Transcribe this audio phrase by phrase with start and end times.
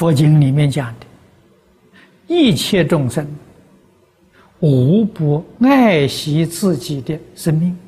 [0.00, 1.06] 佛经里面讲的，
[2.26, 3.28] 一切众生
[4.60, 7.78] 无不爱惜自己的生命。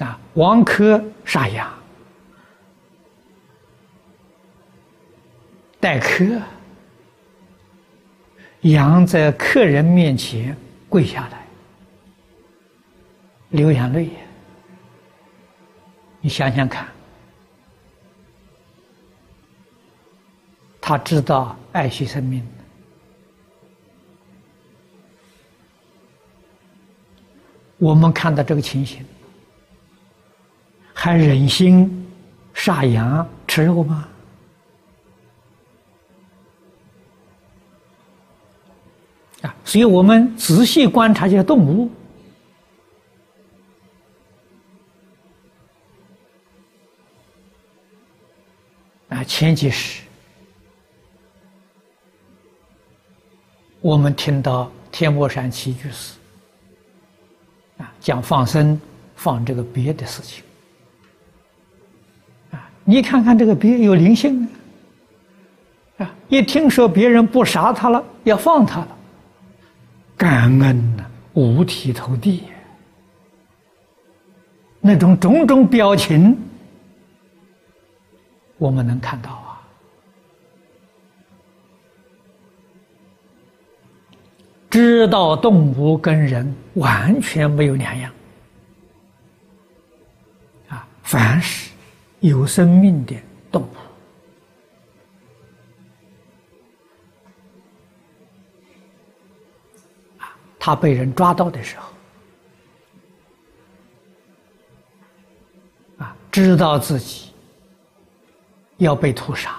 [0.00, 1.72] 啊，王珂杀羊，
[5.80, 6.38] 待客，
[8.60, 10.54] 羊在客人面前
[10.86, 11.46] 跪下来，
[13.48, 14.10] 流眼泪。
[16.24, 16.88] 你想想看，
[20.80, 22.42] 他知道爱惜生命，
[27.76, 29.04] 我们看到这个情形，
[30.94, 32.10] 还忍心
[32.54, 34.08] 杀羊吃肉吗？
[39.42, 41.90] 啊，所以我们仔细观察这些动物。
[49.14, 50.02] 啊前几世，
[53.80, 56.14] 我们听到天目山七居士
[57.78, 58.80] 啊讲放生
[59.14, 60.42] 放这个鳖的事情
[62.50, 64.48] 啊，你看看这个鳖有灵性
[65.98, 68.98] 啊，一听说别人不杀他了，要放他了，
[70.16, 71.04] 感恩呐，
[71.34, 72.42] 五体投地，
[74.80, 76.36] 那种种种表情。
[78.64, 79.60] 我们能看到啊，
[84.70, 88.10] 知道动物跟人完全没有两样。
[90.70, 91.72] 啊，凡是
[92.20, 93.14] 有生命的
[93.52, 93.68] 动物。
[100.16, 101.92] 啊，他被人抓到的时候。
[105.98, 107.33] 啊，知道自己。
[108.78, 109.56] 要被屠杀，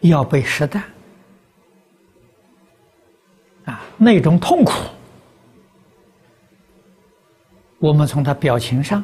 [0.00, 0.82] 要被实弹，
[3.64, 4.72] 啊，那种痛苦，
[7.78, 9.02] 我们从他表情上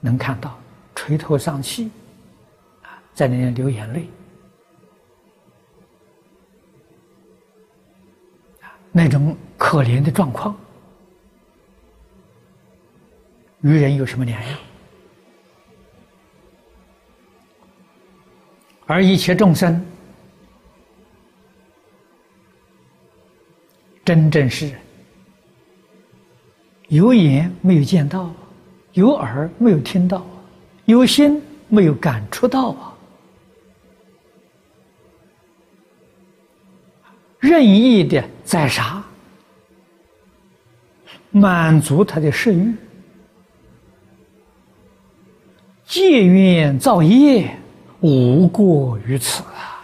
[0.00, 0.58] 能看到，
[0.94, 1.90] 垂头丧气，
[2.82, 4.08] 啊，在那里流眼泪，
[8.92, 10.54] 那种可怜的状况，
[13.62, 14.58] 与人有什么两样？
[18.90, 19.80] 而一切众生，
[24.04, 24.72] 真正是
[26.88, 28.34] 有眼没有见到，
[28.94, 30.26] 有耳没有听到，
[30.86, 32.92] 有心没有感触到啊！
[37.38, 39.00] 任意的宰杀，
[41.30, 42.74] 满足他的食欲，
[45.84, 47.56] 借愿造业。
[48.00, 49.76] 无过于此啊！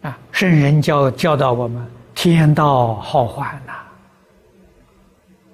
[0.00, 3.74] 啊，圣人教教导我们：天道好还呐，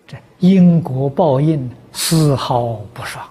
[0.06, 3.28] 这因果报应丝毫不爽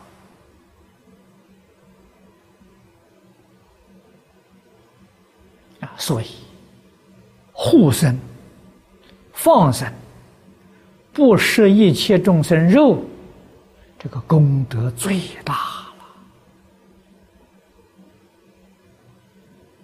[5.79, 5.89] 啊！
[5.95, 6.25] 所以
[7.53, 8.19] 护生、
[9.31, 9.89] 放生、
[11.13, 13.01] 不食一切众生肉。
[14.03, 15.80] 这个功德最大。